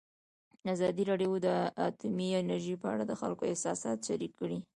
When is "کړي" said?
4.41-4.59